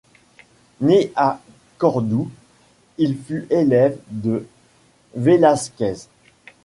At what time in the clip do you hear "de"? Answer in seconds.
4.09-4.47